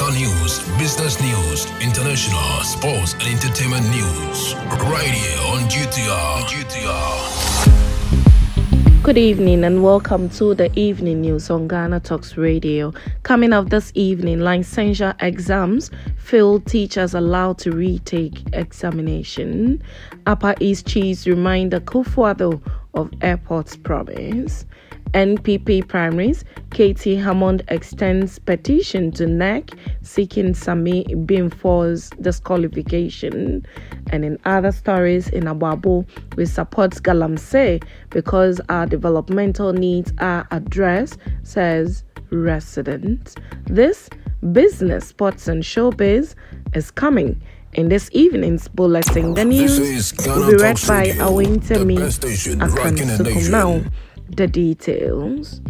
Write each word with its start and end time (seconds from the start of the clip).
Local 0.00 0.14
news, 0.14 0.60
business 0.78 1.20
news, 1.20 1.66
international, 1.82 2.62
sports, 2.62 3.12
and 3.14 3.22
entertainment 3.24 3.84
news. 3.90 4.54
Right 4.88 5.10
here 5.10 5.38
on 5.48 5.68
GTR. 5.68 6.44
GTR. 6.46 7.42
Good 9.02 9.18
evening 9.18 9.62
and 9.62 9.82
welcome 9.82 10.30
to 10.30 10.54
the 10.54 10.72
evening 10.78 11.20
news 11.20 11.50
on 11.50 11.68
Ghana 11.68 12.00
Talks 12.00 12.38
Radio. 12.38 12.94
Coming 13.24 13.52
up 13.52 13.68
this 13.68 13.92
evening, 13.94 14.38
licensure 14.38 15.14
exams, 15.20 15.90
failed 16.16 16.64
teachers 16.64 17.12
allowed 17.12 17.58
to 17.58 17.70
retake 17.70 18.40
examination. 18.54 19.82
Upper 20.24 20.54
East 20.60 20.86
Chiefs 20.86 21.26
remind 21.26 21.72
Akufo-Addo 21.72 22.62
of 22.94 23.10
airport's 23.20 23.76
promise. 23.76 24.64
NPP 25.12 25.86
primaries, 25.88 26.44
KT 26.70 27.18
Hammond 27.20 27.62
extends 27.68 28.38
petition 28.38 29.10
to 29.12 29.26
NEC 29.26 29.70
seeking 30.02 30.54
Sammy 30.54 31.04
Binfoh's 31.04 32.10
disqualification. 32.20 33.66
And 34.10 34.24
in 34.24 34.38
other 34.44 34.72
stories 34.72 35.28
in 35.28 35.44
Aboabo, 35.44 36.06
we 36.36 36.46
support 36.46 36.92
Galamsey 36.92 37.82
because 38.10 38.60
our 38.68 38.86
developmental 38.86 39.72
needs 39.72 40.12
are 40.18 40.46
addressed, 40.50 41.18
says 41.42 42.04
residents. 42.30 43.34
This 43.64 44.08
business, 44.52 45.08
sports, 45.08 45.48
and 45.48 45.62
showbiz 45.62 46.34
is 46.74 46.90
coming 46.90 47.40
in 47.74 47.88
this 47.88 48.08
evening's 48.12 48.68
bulletin. 48.68 49.34
The 49.34 49.44
news 49.44 50.12
will 50.26 50.50
be 50.50 50.56
read 50.56 50.80
by 50.86 51.10
Awentemi 51.12 51.98
Akansukum. 52.58 53.50
Now, 53.50 53.80
the 54.36 54.46
details. 54.46 55.60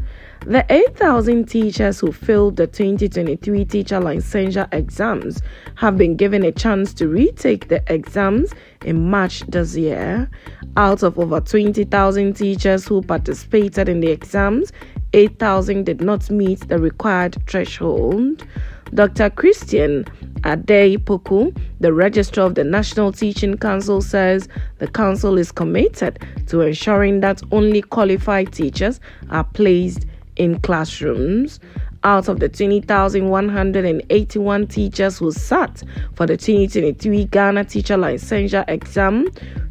The 0.47 0.65
8,000 0.71 1.45
teachers 1.45 2.01
who 2.01 2.13
failed 2.13 2.57
the 2.57 2.67
2023 2.67 3.65
teacher 3.67 4.01
licensure 4.01 4.73
exams 4.73 5.43
have 5.75 5.99
been 5.99 6.17
given 6.17 6.43
a 6.45 6.51
chance 6.51 6.95
to 6.95 7.09
retake 7.09 7.69
the 7.69 7.83
exams 7.93 8.55
in 8.83 9.11
March 9.11 9.43
this 9.49 9.77
year. 9.77 10.31
Out 10.79 11.03
of 11.03 11.19
over 11.19 11.41
20,000 11.41 12.33
teachers 12.33 12.87
who 12.87 13.03
participated 13.03 13.91
in 13.91 14.01
the 14.01 14.11
exams, 14.11 14.73
8,000 15.13 15.85
did 15.85 16.01
not 16.01 16.31
meet 16.31 16.67
the 16.69 16.79
required 16.79 17.37
threshold. 17.47 18.47
Dr. 18.95 19.29
Christian 19.31 20.07
Addai-Poku, 20.43 21.57
the 21.81 21.93
registrar 21.93 22.47
of 22.47 22.55
the 22.55 22.65
National 22.65 23.13
Teaching 23.13 23.59
Council, 23.59 24.01
says 24.01 24.49
the 24.79 24.89
council 24.89 25.37
is 25.39 25.53
committed 25.53 26.19
to 26.47 26.63
ensuring 26.63 27.21
that 27.21 27.43
only 27.53 27.83
qualified 27.83 28.51
teachers 28.53 28.99
are 29.31 29.45
placed 29.45 30.07
in 30.37 30.59
classrooms. 30.61 31.61
Out 32.03 32.29
of 32.29 32.41
the 32.41 32.49
20,181 32.49 34.67
teachers 34.69 35.19
who 35.19 35.31
sat 35.33 35.83
for 36.15 36.25
the 36.27 36.39
2023 36.39 37.27
Ghana 37.27 37.65
Teacher 37.65 37.97
Licensure 37.97 38.65
Exam 38.69 39.29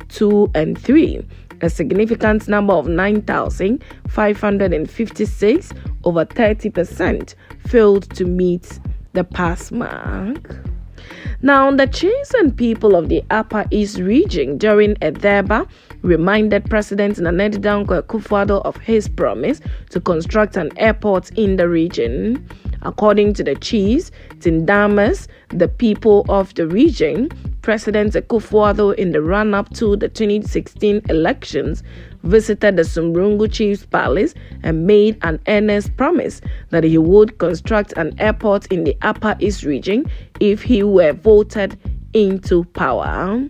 2 0.10 0.52
and 0.54 0.80
3, 0.80 1.26
a 1.62 1.70
significant 1.70 2.48
number 2.48 2.74
of 2.74 2.88
9,556, 2.88 5.74
over 6.04 6.24
30%, 6.24 7.34
failed 7.68 8.08
to 8.16 8.26
meet 8.26 8.80
the 9.14 9.24
pass 9.24 9.72
mark. 9.72 10.70
Now, 11.42 11.72
the 11.72 11.88
chiefs 11.88 12.34
and 12.34 12.56
people 12.56 12.96
of 12.96 13.08
the 13.08 13.24
Upper 13.30 13.66
East 13.72 13.98
region 13.98 14.58
during 14.58 14.92
a 15.02 15.12
durbar 15.12 15.68
reminded 16.02 16.70
President 16.70 17.18
Nana 17.18 17.50
Dankwa 17.50 18.04
Akufo-Addo 18.04 18.62
of 18.64 18.76
his 18.78 19.08
promise 19.08 19.62
to 19.90 20.02
construct 20.02 20.58
an 20.58 20.70
airport 20.78 21.32
in 21.38 21.56
the 21.56 21.70
region. 21.70 22.46
According 22.84 23.34
to 23.36 23.44
the 23.44 23.56
chiefs, 23.56 24.12
Tindanas, 24.40 25.28
the 25.50 25.68
people 25.68 26.26
of 26.30 26.54
the 26.56 26.68
region, 26.68 27.30
President 27.62 28.14
Akufo-Addo 28.14 28.96
in 28.96 29.12
the 29.12 29.22
run-up 29.22 29.74
to 29.76 29.96
the 29.96 30.08
2016 30.08 31.02
elections 31.10 31.84
visited 32.24 32.78
the 32.78 32.84
Sumbrungu 32.84 33.52
Chief's 33.52 33.86
Palace 33.86 34.34
and 34.64 34.88
made 34.88 35.18
an 35.24 35.40
earnest 35.48 35.96
promise 35.98 36.42
that 36.70 36.84
he 36.84 36.98
would 36.98 37.38
construct 37.38 37.94
an 37.98 38.14
airport 38.20 38.66
in 38.68 38.84
the 38.84 38.98
Upper 39.02 39.36
East 39.40 39.64
region 39.64 40.10
if 40.40 40.62
he 40.62 40.84
were 40.84 41.14
voted 41.14 41.78
into 42.14 42.64
power. 42.74 43.46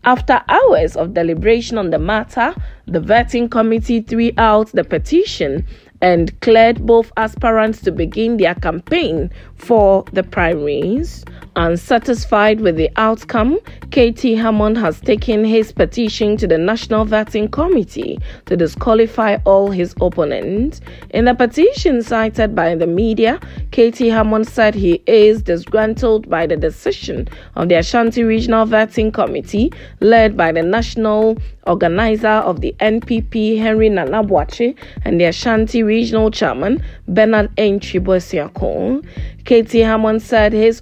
After 0.03 0.41
hours 0.49 0.97
of 0.97 1.13
deliberation 1.13 1.77
on 1.77 1.91
the 1.91 1.99
matter, 1.99 2.53
the 2.85 2.99
vetting 2.99 3.49
committee 3.49 4.01
threw 4.01 4.31
out 4.37 4.69
the 4.73 4.83
petition 4.83 5.65
and 6.01 6.37
cleared 6.41 6.85
both 6.85 7.13
aspirants 7.15 7.79
to 7.83 7.93
begin 7.93 8.35
their 8.35 8.55
campaign 8.55 9.29
for 9.55 10.03
the 10.11 10.23
primaries. 10.23 11.23
Unsatisfied 11.57 12.61
with 12.61 12.77
the 12.77 12.89
outcome, 12.95 13.59
KT 13.91 14.21
Hammond 14.37 14.77
has 14.77 15.01
taken 15.01 15.43
his 15.43 15.73
petition 15.73 16.37
to 16.37 16.47
the 16.47 16.57
National 16.57 17.05
Vetting 17.05 17.51
Committee 17.51 18.19
to 18.45 18.55
disqualify 18.55 19.37
all 19.43 19.69
his 19.69 19.93
opponents. 19.99 20.79
In 21.09 21.25
the 21.25 21.33
petition 21.33 22.03
cited 22.03 22.55
by 22.55 22.75
the 22.75 22.87
media, 22.87 23.37
KT 23.73 23.97
Hammond 23.99 24.47
said 24.47 24.73
he 24.75 25.03
is 25.07 25.41
disgruntled 25.41 26.29
by 26.29 26.47
the 26.47 26.55
decision 26.55 27.27
of 27.55 27.67
the 27.67 27.75
Ashanti 27.75 28.23
Regional 28.23 28.65
Vetting 28.65 29.13
Committee, 29.13 29.73
led 29.99 30.37
by 30.37 30.53
the 30.53 30.63
national 30.63 31.37
organizer 31.67 32.27
of 32.27 32.61
the 32.61 32.73
NPP, 32.79 33.57
Henry 33.57 33.89
Nana 33.89 34.23
Boakye, 34.23 34.75
and 35.03 35.19
the 35.19 35.25
Ashanti 35.25 35.83
Regional 35.83 36.31
Chairman, 36.31 36.81
Bernard 37.09 37.51
N. 37.57 37.79
Enchibo 37.79 38.21
KT 39.43 39.73
Hammond 39.73 40.21
said 40.21 40.53
his 40.53 40.81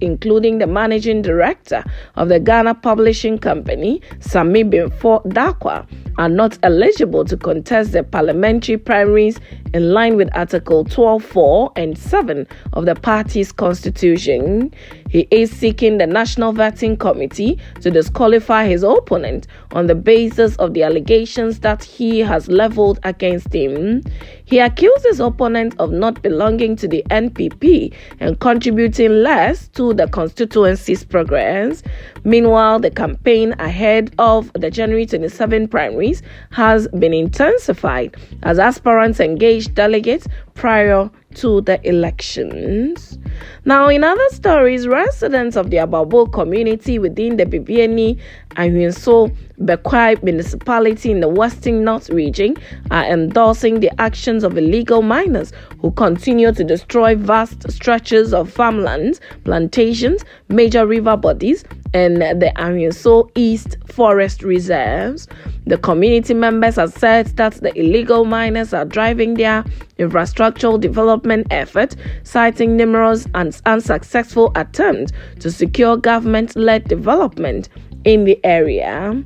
including 0.00 0.58
the 0.58 0.66
managing 0.66 1.22
director 1.22 1.84
of 2.16 2.28
the 2.28 2.40
Ghana 2.40 2.74
Publishing 2.74 3.38
Company, 3.38 4.00
Sammy 4.20 4.64
Binfoh 4.64 5.24
Darkwa, 5.26 5.86
are 6.18 6.28
not 6.28 6.58
eligible 6.62 7.24
to 7.24 7.36
contest 7.36 7.92
the 7.92 8.02
parliamentary 8.02 8.76
primaries 8.76 9.38
in 9.72 9.92
line 9.92 10.16
with 10.16 10.28
Article 10.36 10.84
12.4 10.84 11.72
and 11.76 11.96
7 11.96 12.46
of 12.72 12.86
the 12.86 12.94
party's 12.94 13.52
constitution. 13.52 14.72
He 15.10 15.26
is 15.32 15.50
seeking 15.50 15.98
the 15.98 16.06
National 16.06 16.52
Vetting 16.52 16.96
Committee 16.96 17.58
to 17.80 17.90
disqualify 17.90 18.66
his 18.66 18.84
opponent 18.84 19.48
on 19.72 19.88
the 19.88 19.96
basis 19.96 20.54
of 20.56 20.72
the 20.72 20.84
allegations 20.84 21.58
that 21.60 21.82
he 21.82 22.20
has 22.20 22.46
leveled 22.46 23.00
against 23.02 23.52
him. 23.52 24.02
He 24.44 24.60
accused 24.60 25.04
his 25.04 25.18
opponent 25.18 25.74
of 25.80 25.90
not 25.90 26.22
belonging 26.22 26.76
to 26.76 26.86
the 26.86 27.02
NPP 27.10 27.92
and 28.20 28.38
contributing 28.38 29.22
less 29.24 29.66
to 29.70 29.92
the 29.94 30.06
constituency's 30.06 31.02
progress. 31.02 31.82
Meanwhile, 32.22 32.78
the 32.78 32.92
campaign 32.92 33.56
ahead 33.58 34.14
of 34.20 34.52
the 34.52 34.70
January 34.70 35.06
27 35.06 35.66
primaries 35.66 36.22
has 36.52 36.86
been 36.86 37.12
intensified 37.12 38.16
as 38.44 38.60
aspirants 38.60 39.18
engage 39.18 39.74
delegates 39.74 40.28
prior 40.54 41.10
to 41.34 41.60
the 41.62 41.86
elections. 41.86 43.18
Now, 43.64 43.88
in 43.88 44.04
other 44.04 44.28
stories, 44.30 44.86
residents 44.88 45.56
of 45.56 45.70
the 45.70 45.78
Aboabo 45.78 46.32
community 46.32 46.98
within 46.98 47.36
the 47.36 47.46
Bibiani 47.46 48.18
and 48.56 48.74
Anhwiaso 48.74 49.34
Bekwai 49.60 50.22
municipality 50.22 51.10
in 51.10 51.20
the 51.20 51.28
Western 51.28 51.84
North 51.84 52.08
region 52.08 52.56
are 52.90 53.04
endorsing 53.04 53.80
the 53.80 53.90
actions 54.00 54.42
of 54.42 54.56
illegal 54.56 55.02
miners 55.02 55.52
who 55.80 55.90
continue 55.92 56.50
to 56.52 56.64
destroy 56.64 57.14
vast 57.14 57.70
stretches 57.70 58.32
of 58.32 58.50
farmlands, 58.50 59.20
plantations, 59.44 60.24
major 60.48 60.86
river 60.86 61.14
bodies, 61.16 61.62
and 61.92 62.22
the 62.22 62.52
Anhwiaso 62.56 63.30
East 63.34 63.76
Forest 63.86 64.42
Reserves. 64.42 65.28
The 65.66 65.76
community 65.76 66.32
members 66.32 66.78
assert 66.78 67.36
that 67.36 67.54
the 67.54 67.78
illegal 67.78 68.24
miners 68.24 68.72
are 68.72 68.86
driving 68.86 69.34
their 69.34 69.62
infrastructural 69.98 70.80
development 70.80 71.46
effort, 71.50 71.96
citing 72.22 72.76
numerous 72.76 73.26
and 73.34 73.60
unsuccessful 73.66 74.52
attempts 74.56 75.12
to 75.40 75.50
secure 75.50 75.98
government 75.98 76.56
led 76.56 76.88
development 76.88 77.68
in 78.04 78.24
the 78.24 78.38
area. 78.44 79.22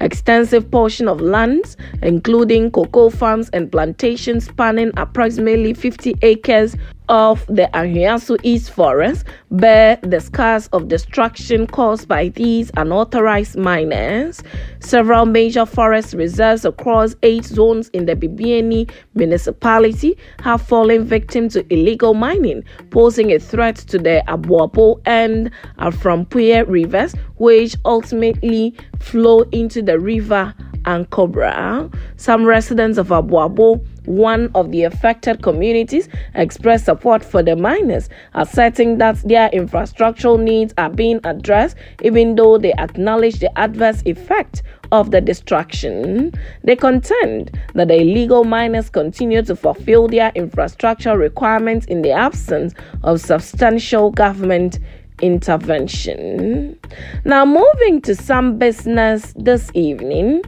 Extensive 0.00 0.70
portion 0.70 1.08
of 1.08 1.20
lands, 1.20 1.76
including 2.02 2.70
cocoa 2.70 3.10
farms 3.10 3.50
and 3.50 3.70
plantations 3.70 4.44
spanning 4.46 4.92
approximately 4.96 5.74
50 5.74 6.14
acres 6.22 6.76
of 7.08 7.46
the 7.46 7.68
Anhwiaso 7.74 8.38
East 8.42 8.70
Forest, 8.70 9.24
bear 9.50 9.98
the 10.02 10.20
scars 10.20 10.68
of 10.68 10.88
destruction 10.88 11.66
caused 11.66 12.08
by 12.08 12.28
these 12.30 12.70
unauthorized 12.76 13.56
miners. 13.56 14.42
Several 14.80 15.26
major 15.26 15.66
forest 15.66 16.14
reserves 16.14 16.64
across 16.64 17.14
eight 17.22 17.44
zones 17.44 17.88
in 17.90 18.06
the 18.06 18.14
Bibiani 18.14 18.90
municipality 19.14 20.16
have 20.40 20.62
fallen 20.62 21.04
victim 21.04 21.48
to 21.50 21.64
illegal 21.72 22.14
mining, 22.14 22.62
posing 22.90 23.32
a 23.32 23.38
threat 23.38 23.76
to 23.76 23.98
the 23.98 24.22
Aboabo 24.28 25.00
and 25.06 25.50
Aframpuye 25.78 26.66
rivers, 26.68 27.14
which 27.36 27.76
ultimately 27.84 28.74
flow 29.00 29.42
into 29.52 29.82
the 29.82 29.98
river 29.98 30.54
Ankobra. 30.84 31.92
Some 32.16 32.44
residents 32.44 32.98
of 32.98 33.08
Aboabo, 33.08 33.84
one 34.08 34.50
of 34.54 34.70
the 34.70 34.84
affected 34.84 35.42
communities, 35.42 36.08
expressed 36.34 36.86
support 36.86 37.22
for 37.22 37.42
the 37.42 37.54
miners, 37.54 38.08
asserting 38.34 38.98
that 38.98 39.16
their 39.28 39.50
infrastructural 39.50 40.40
needs 40.40 40.72
are 40.78 40.90
being 40.90 41.20
addressed, 41.24 41.76
even 42.02 42.34
though 42.34 42.58
they 42.58 42.72
acknowledge 42.74 43.38
the 43.38 43.58
adverse 43.58 44.02
effect 44.06 44.62
of 44.90 45.10
the 45.10 45.20
destruction. 45.20 46.32
They 46.64 46.76
contend 46.76 47.58
that 47.74 47.88
the 47.88 48.00
illegal 48.00 48.44
miners 48.44 48.88
continue 48.88 49.42
to 49.42 49.54
fulfill 49.54 50.08
their 50.08 50.32
infrastructure 50.34 51.16
requirements 51.18 51.86
in 51.86 52.02
the 52.02 52.12
absence 52.12 52.72
of 53.02 53.20
substantial 53.20 54.10
government 54.10 54.78
intervention. 55.20 56.78
Now, 57.24 57.44
moving 57.44 58.00
to 58.02 58.14
some 58.14 58.58
business 58.58 59.34
this 59.36 59.70
evening. 59.74 60.42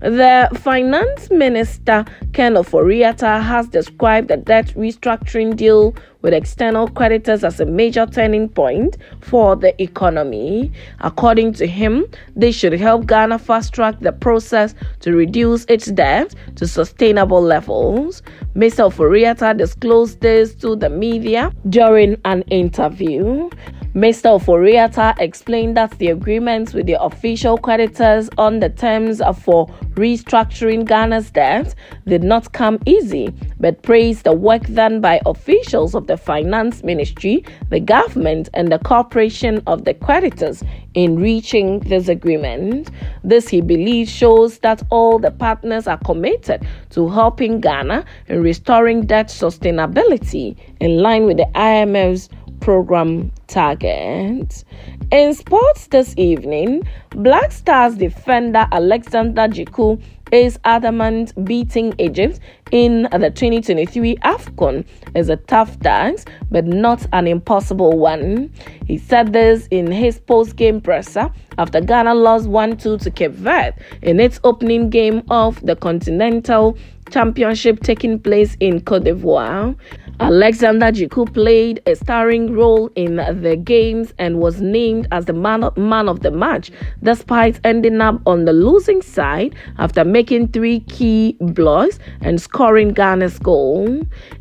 The 0.00 0.50
finance 0.54 1.30
minister, 1.30 2.04
Ken 2.34 2.54
Ofori-Atta, 2.54 3.40
has 3.40 3.66
described 3.68 4.28
the 4.28 4.36
debt 4.36 4.66
restructuring 4.76 5.56
deal 5.56 5.96
with 6.20 6.34
external 6.34 6.88
creditors 6.88 7.42
as 7.42 7.60
a 7.60 7.64
major 7.64 8.04
turning 8.04 8.48
point 8.48 8.98
for 9.20 9.56
the 9.56 9.80
economy. 9.82 10.70
According 11.00 11.54
to 11.54 11.66
him, 11.66 12.04
this 12.34 12.54
should 12.54 12.74
help 12.74 13.06
Ghana 13.06 13.38
fast 13.38 13.72
track 13.72 14.00
the 14.00 14.12
process 14.12 14.74
to 15.00 15.12
reduce 15.12 15.64
its 15.64 15.86
debt 15.86 16.34
to 16.56 16.66
sustainable 16.66 17.40
levels. 17.40 18.22
Mr. 18.54 18.90
Ofori-Atta 18.90 19.54
disclosed 19.54 20.20
this 20.20 20.54
to 20.56 20.76
the 20.76 20.90
media 20.90 21.52
during 21.70 22.20
an 22.26 22.42
interview. 22.42 23.48
Mr. 23.96 24.38
Ofori-Atta 24.38 25.14
explained 25.24 25.74
that 25.74 25.90
the 25.92 26.08
agreements 26.08 26.74
with 26.74 26.84
the 26.84 27.02
official 27.02 27.56
creditors 27.56 28.28
on 28.36 28.60
the 28.60 28.68
terms 28.68 29.22
for 29.40 29.68
restructuring 29.94 30.86
Ghana's 30.86 31.30
debt 31.30 31.74
did 32.06 32.22
not 32.22 32.52
come 32.52 32.78
easy, 32.84 33.32
but 33.58 33.80
praised 33.80 34.24
the 34.24 34.34
work 34.34 34.62
done 34.74 35.00
by 35.00 35.18
officials 35.24 35.94
of 35.94 36.08
the 36.08 36.18
finance 36.18 36.84
ministry, 36.84 37.42
the 37.70 37.80
government, 37.80 38.50
and 38.52 38.70
the 38.70 38.78
corporation 38.80 39.62
of 39.66 39.86
the 39.86 39.94
creditors 39.94 40.62
in 40.92 41.18
reaching 41.18 41.80
this 41.80 42.08
agreement. 42.08 42.90
This, 43.24 43.48
he 43.48 43.62
believes, 43.62 44.10
shows 44.10 44.58
that 44.58 44.82
all 44.90 45.18
the 45.18 45.30
partners 45.30 45.86
are 45.86 45.96
committed 46.04 46.66
to 46.90 47.08
helping 47.08 47.62
Ghana 47.62 48.04
in 48.26 48.42
restoring 48.42 49.06
debt 49.06 49.28
sustainability 49.28 50.54
in 50.80 50.98
line 50.98 51.24
with 51.24 51.38
the 51.38 51.48
IMF's 51.54 52.28
program 52.60 53.32
target. 53.46 54.64
In 55.10 55.34
sports 55.34 55.86
this 55.88 56.14
evening, 56.16 56.82
Black 57.10 57.52
Stars 57.52 57.96
defender 57.96 58.66
Alexander 58.72 59.42
Djiku 59.48 60.02
is 60.32 60.58
adamant 60.64 61.32
beating 61.44 61.94
Egypt 61.98 62.40
in 62.72 63.02
the 63.12 63.30
2023 63.30 64.16
AFCON 64.16 64.84
is 65.14 65.28
a 65.28 65.36
tough 65.36 65.78
task, 65.80 66.28
but 66.50 66.64
not 66.64 67.06
an 67.12 67.28
impossible 67.28 67.96
one. 67.96 68.52
He 68.86 68.98
said 68.98 69.32
this 69.32 69.68
in 69.70 69.90
his 69.90 70.18
post 70.18 70.56
game 70.56 70.80
presser 70.80 71.30
after 71.58 71.80
Ghana 71.80 72.14
lost 72.14 72.48
1 72.48 72.76
2 72.76 72.98
to 72.98 73.10
Cape 73.10 73.32
Verde 73.32 73.76
in 74.02 74.18
its 74.18 74.40
opening 74.42 74.90
game 74.90 75.22
of 75.30 75.64
the 75.64 75.76
Continental 75.76 76.76
Championship 77.10 77.80
taking 77.80 78.18
place 78.18 78.56
in 78.58 78.80
Cote 78.80 79.04
d'Ivoire. 79.04 79.76
Alexander 80.18 80.86
Djiku 80.86 81.32
played 81.32 81.80
a 81.86 81.94
starring 81.94 82.52
role 82.52 82.90
in 82.96 83.20
the 83.42 83.56
games 83.56 84.12
and 84.18 84.40
was 84.40 84.60
named 84.60 85.08
as 85.12 85.26
the 85.26 85.32
man 85.32 85.64
of, 85.64 85.76
man 85.76 86.08
of 86.08 86.20
the 86.20 86.30
match, 86.30 86.70
despite 87.02 87.60
ending 87.64 88.00
up 88.00 88.20
on 88.26 88.44
the 88.44 88.52
losing 88.52 89.02
side 89.02 89.54
after 89.78 90.04
making 90.04 90.48
three 90.48 90.80
key 90.80 91.36
blocks 91.40 91.98
and 92.20 92.40
scoring 92.40 92.92
Ghana's 92.92 93.38
goal. 93.38 94.00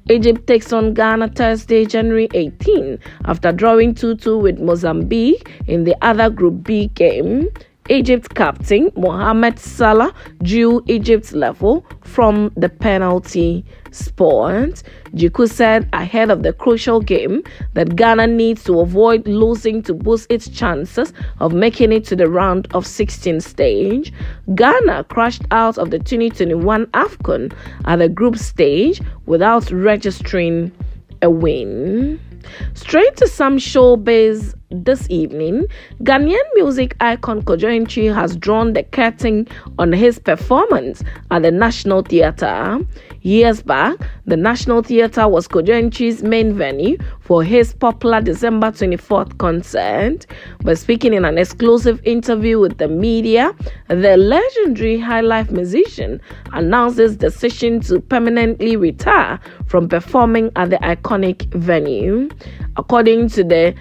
Egypt 0.09 0.47
takes 0.47 0.71
on 0.73 0.93
Ghana 0.93 1.29
Thursday, 1.29 1.85
January 1.85 2.29
18, 2.33 2.99
after 3.25 3.51
drawing 3.51 3.93
2 3.93 4.15
2 4.15 4.37
with 4.37 4.59
Mozambique 4.59 5.49
in 5.67 5.83
the 5.83 5.95
other 6.01 6.29
Group 6.29 6.63
B 6.63 6.87
game. 6.87 7.49
Egypt 7.87 8.33
captain 8.33 8.91
Mohamed 8.97 9.59
Salah 9.59 10.11
drew 10.41 10.83
Egypt's 10.87 11.33
level 11.33 11.85
from 12.01 12.51
the 12.57 12.67
penalty 12.67 13.63
spot. 13.91 14.81
Djiku 15.13 15.47
said 15.47 15.87
ahead 15.93 16.31
of 16.31 16.41
the 16.41 16.51
crucial 16.51 16.99
game 16.99 17.43
that 17.75 17.95
Ghana 17.95 18.25
needs 18.25 18.63
to 18.63 18.79
avoid 18.79 19.27
losing 19.27 19.83
to 19.83 19.93
boost 19.93 20.25
its 20.31 20.49
chances 20.49 21.13
of 21.39 21.53
making 21.53 21.91
it 21.91 22.05
to 22.05 22.15
the 22.15 22.27
round 22.27 22.67
of 22.73 22.87
16 22.87 23.39
stage. 23.39 24.11
Ghana 24.55 25.03
crashed 25.03 25.43
out 25.51 25.77
of 25.77 25.91
the 25.91 25.99
2021 25.99 26.87
AFCON 26.87 27.53
at 27.85 27.97
the 27.97 28.09
group 28.09 28.37
stage 28.37 28.99
without 29.27 29.69
registering 29.69 30.71
a 31.21 31.29
win. 31.29 32.19
Straight 32.73 33.15
to 33.17 33.27
some 33.27 33.57
showbiz 33.57 34.55
this 34.83 35.07
evening, 35.09 35.65
Ghanaian 36.03 36.43
music 36.55 36.95
icon 36.99 37.41
Kojo 37.43 37.69
Antwi 37.69 38.13
has 38.13 38.35
drawn 38.35 38.73
the 38.73 38.83
curtain 38.83 39.47
on 39.79 39.93
his 39.93 40.19
performance 40.19 41.03
at 41.31 41.43
the 41.43 41.51
National 41.51 42.01
Theatre. 42.01 42.79
Years 43.21 43.61
back, 43.61 43.95
the 44.25 44.37
National 44.37 44.83
Theatre 44.83 45.27
was 45.27 45.47
Kojo 45.47 45.69
Antwi's 45.69 46.21
main 46.21 46.53
venue 46.53 46.97
for 47.21 47.43
his 47.43 47.73
popular 47.73 48.21
December 48.21 48.67
24th 48.67 49.37
concert. 49.39 50.27
But 50.61 50.77
speaking 50.77 51.13
in 51.13 51.25
an 51.25 51.37
exclusive 51.37 51.99
interview 52.03 52.59
with 52.59 52.77
the 52.77 52.87
media, 52.87 53.53
the 53.87 54.17
legendary 54.17 54.99
high 54.99 55.21
life 55.21 55.49
musician 55.49 56.21
announced 56.53 56.97
his 56.99 57.15
decision 57.15 57.79
to 57.81 57.99
permanently 57.99 58.75
retire 58.75 59.39
from 59.65 59.89
performing 59.89 60.51
at 60.55 60.69
the 60.69 60.77
iconic 60.77 61.51
venue. 61.53 62.29
According 62.77 63.29
to 63.29 63.43
the 63.43 63.73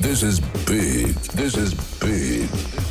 This 0.00 0.24
is 0.24 0.40
big. 0.66 1.14
This 1.38 1.56
is 1.56 1.72
big. 2.00 2.81